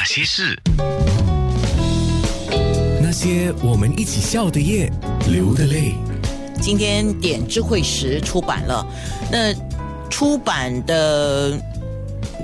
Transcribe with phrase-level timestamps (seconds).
[0.00, 0.58] 那些事，
[3.02, 4.90] 那些我们一起笑的夜，
[5.28, 5.92] 流的泪。
[6.58, 8.86] 今天点智慧石出版了，
[9.30, 9.52] 那
[10.08, 11.52] 出版的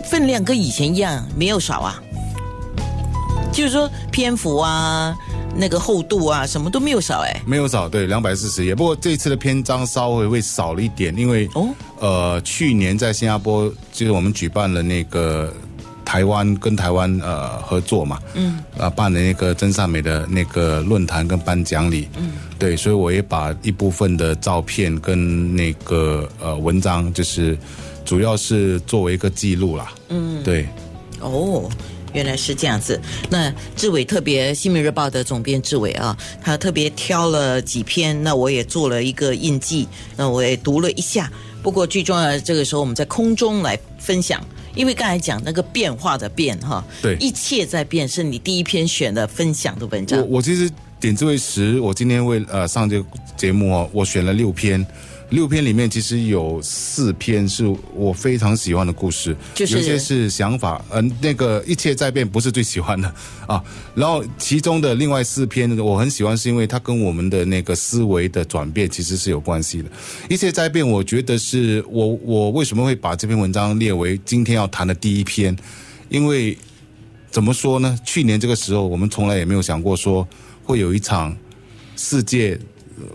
[0.04, 1.98] 分量跟以前一样，没有少啊。
[3.54, 5.16] 就是说篇幅啊，
[5.56, 7.40] 那个厚度啊，什么都没有少哎。
[7.46, 8.74] 没有少，对，两百四十页。
[8.74, 11.70] 不过这次的篇章稍微会少了一点，因为哦
[12.00, 15.50] 呃，去年在新加坡就是我们举办了那个
[16.06, 27.58] 台湾跟台湾呃合作嘛，嗯，啊办了那个真善美的那个论坛跟颁奖礼，嗯，对，所以我也把一部分的照片跟那个呃文章，就是
[28.04, 30.66] 主要是作为一个记录啦，嗯，对。
[31.20, 31.68] 哦，
[32.12, 33.00] 原来是这样子。
[33.28, 41.30] 那志伟特别《新民日报》的总编志伟啊，他特别挑了几篇，那我也做了一个印记，那我也读了一下。
[41.62, 44.40] 不过最重要的，这个时候我们在空中来分享，
[44.76, 50.30] 因为刚才讲那个变化的变哈，对一切在变，是你第一篇选的分享的文我章。
[50.30, 50.70] 我其实
[51.00, 54.86] 点这位十，我今天为呃上这个节目哦，我选了六篇，
[55.30, 63.12] 六篇里面其实有四篇是我非常喜欢的故事，就是有些是想法，嗯、那个一切在变不是最喜欢的
[63.48, 63.62] 啊，
[63.94, 69.90] 然后其中的另外四篇我很喜欢，是因为它跟我们的那个思维的转变其实是有关系的。
[70.30, 75.56] 一切在变，我觉得是我我为什么会把这篇文章列为今天要谈的第一篇，
[76.08, 76.56] 因为
[77.32, 77.98] 怎么说呢？
[78.04, 80.26] 去年这个时候，我们从来也没有想过说
[80.62, 81.36] 会有一场
[81.96, 82.58] 世界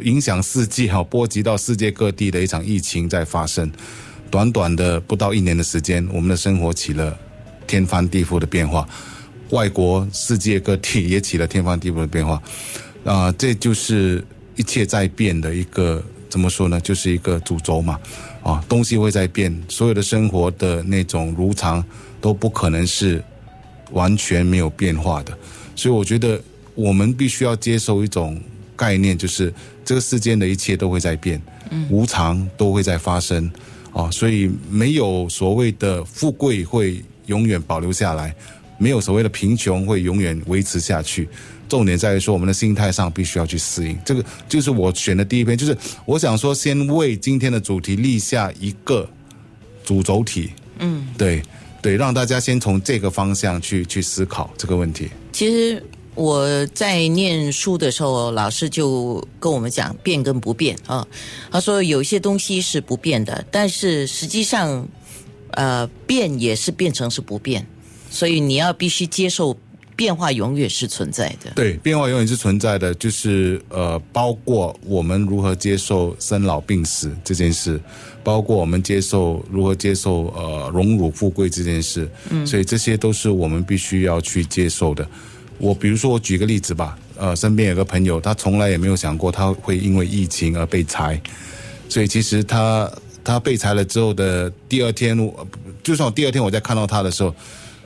[0.01, 3.71] 影响世界哈，波及到世界各地的一场疫情在发生。
[4.29, 7.17] 短短的不到一年的时间，我们的生活起了
[7.67, 8.87] 天翻地覆的变化，
[9.49, 12.41] 外国世界各地也起了天翻地覆的变化。
[13.03, 14.23] 啊、这就是
[14.55, 16.79] 一切在变的一个怎么说呢？
[16.81, 17.99] 就是一个主轴嘛。
[18.43, 21.83] 啊，东西会在变，所有的生活的那种如常
[22.19, 23.23] 都不可能是
[23.91, 25.37] 完全没有变化的，
[25.75, 26.41] 所以我觉得
[26.73, 28.41] 我们必须要接受一种
[28.81, 29.53] 概念，就是
[29.85, 31.39] 这个世间的一切都会在变，
[31.87, 33.47] 无常都会在发生，
[33.93, 38.33] 啊，所以没有所谓的富贵会永远保留下来，
[38.79, 41.29] 没有所谓的贫穷会永远维持下去。
[41.69, 43.95] 重点在于说，我们的心态上必须要去适应。
[44.03, 49.07] 这个就是我选的第一篇，就是我想说，先为今天的主题立下一个
[49.83, 50.49] 主轴体。
[50.79, 51.41] 嗯，对
[51.83, 55.09] 对，让大家先从这个方向去去思考这个问题。
[55.31, 55.81] 其实
[56.13, 61.07] 我在念书的时候，老师就跟我们讲变跟不变啊。
[61.49, 64.87] 他说有一些东西是不变的，但是实际上，
[65.51, 67.65] 呃，变也是变成是不变，
[68.09, 69.55] 所以你要必须接受
[69.95, 71.51] 变化，永远是存在的。
[71.55, 77.79] 对，变化永远是存在的，就是呃，包括我们如何接受生老病死这件事，
[78.21, 85.07] 包括我们接受如何接受呃荣辱富贵这件事，嗯，所以这些都是我们必须要去接受的。
[85.61, 91.21] 我比如说，我举个例子吧，呃，身边有个朋友，他从来也没有想过他会因为疫情而被裁，
[91.87, 92.91] 所以其实他
[93.23, 95.15] 他被裁了之后的第二天，
[95.83, 97.33] 就算我第二天我再看到他的时候，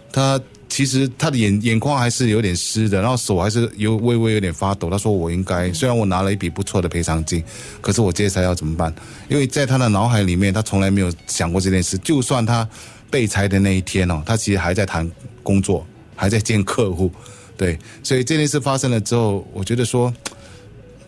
[0.09, 4.89] 他其实他的眼眼眶还是有点湿的，然后手还是有微微有点发抖。
[4.89, 7.43] 他说：“我应该虽然我拿了一笔不错的赔偿金，
[7.81, 8.93] 可是我接下来要怎么办？
[9.29, 11.97] 因为在他的脑海里面，他从来没有想过这件事。
[11.97, 12.67] 就算他
[13.11, 15.09] 被裁的那一天哦，他其实还在谈
[15.43, 15.85] 工作，
[16.15, 17.11] 还在见客户。
[17.57, 20.13] 对，所以这件事发生了之后，我觉得说，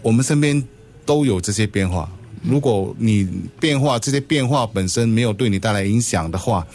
[0.02, 0.64] 我们身边
[1.06, 2.10] 都有这些变化。
[2.44, 3.28] 如果你
[3.60, 6.66] 变化这些变化本身没有对你带来影响的话，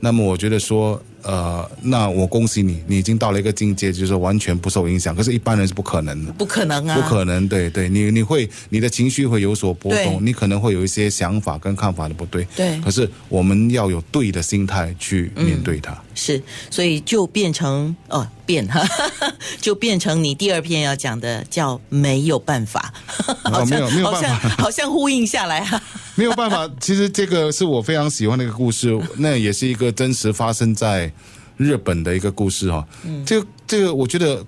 [0.00, 5.14] 那么我觉得说，呃，那我恭喜你，你已经到了一个境界，就是完全不受影响。
[5.14, 6.32] 可是，一般人是不可能的。
[6.32, 6.94] 不可能啊！
[6.94, 15.96] 不可能，对对，你你会你的情绪会有所波动，你可能会有一些想法跟看法的不对，对可是我们要有对的心态去面对它。
[16.14, 18.82] 是，所以就变成哦变哈，
[19.60, 22.92] 就变成你第二篇要讲的叫没有办法，
[23.44, 25.80] 好像没有没有好像办法好像呼应下来哈。
[26.14, 31.10] 没有办法，其实这个是我非常喜欢的一个故事，那也是一个真实发生在
[31.56, 32.86] 日本的一个故事哈。
[33.04, 34.44] 嗯，这个这个，我觉得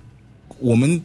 [0.59, 1.01] 我们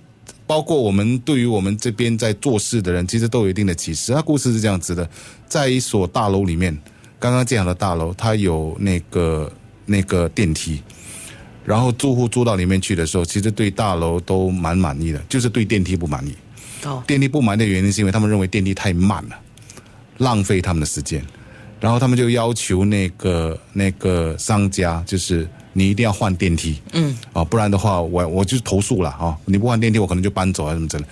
[0.47, 4.13] 包括我们对于我们这边在做事的人，其实都有一定的启示。
[4.13, 5.09] 那故事是这样子的，
[5.47, 6.77] 在一所大楼里面，
[7.19, 9.51] 刚刚建好的大楼，它有那个
[9.87, 10.83] 那个电梯。
[11.65, 16.35] 然后住户住到里面去的时候，其实对大楼都蛮满意的，就是对电梯不满意。
[16.85, 19.39] 哦，电梯不满意的原因是因为他们认为电梯太慢了，
[20.19, 21.25] 浪费他们的时间，
[21.81, 31.05] 然后他们就要求那个那个商家，就是你一定要换电梯，嗯，啊，不然的话我我就投诉了啊，你不换电梯我可能就搬走啊什么之类。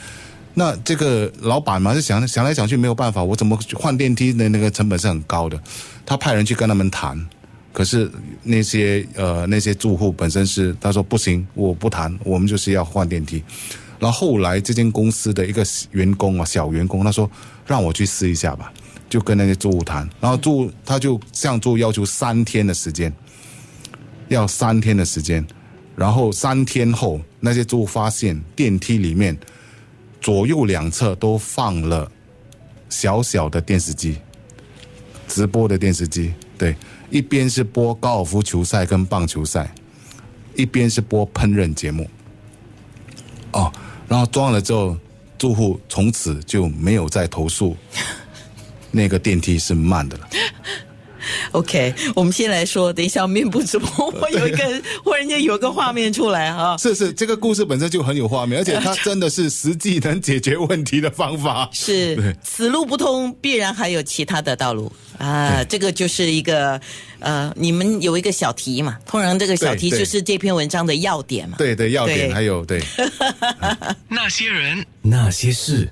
[0.55, 5.61] 那这个老板嘛，就想想来想去没有办法，我怎么换电梯的那个成本是很高的，
[6.06, 7.26] 他派人去跟他们谈，
[7.75, 8.11] 可是
[8.43, 13.43] 那些呃那些住户本身是他说不行，我不谈，我们就是要换电梯。
[13.99, 17.31] 然后后来这间公司的一个员工啊，小员工他说
[17.67, 18.73] 让我去试一下吧，
[19.08, 23.12] 就跟那些住户谈，然后住他就向住要求三天的时间，
[24.29, 25.47] 要三天的时间，
[25.94, 29.37] 然后三天后那些住户发现电梯里面
[30.20, 32.11] 左右两侧都放了
[32.88, 34.19] 小小的电视机，
[35.29, 36.75] 直播的电视机，对，
[37.11, 39.73] 一边是播高尔夫球赛跟棒球赛，
[40.55, 42.08] 一边是播烹饪节目。
[43.53, 43.73] 哦，
[44.08, 44.97] 然后装了之后，
[45.38, 47.76] 住户从此就没有再投诉
[48.96, 50.28] 那个电梯是慢的了。
[51.50, 61.69] OK，我们先来说，等一下面部直播，我有一个忽然间有一个画面出来哈、 是是，这个故事本身就很有画面， 而且它真的是实际能解决问题的方法。
[61.72, 65.64] 是此路不通，必然还有其他的道路啊！
[65.64, 66.81] 这个就是一个
[67.19, 71.56] 呃，你们有一个小题嘛，通常这个小题就是这篇文章的要点嘛。
[71.58, 72.81] 对对，要点对还有对。
[74.08, 75.90] 那些人，那些事，